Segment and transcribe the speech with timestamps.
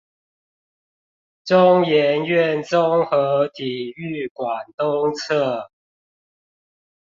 [1.45, 5.69] 中研院綜合體育館東側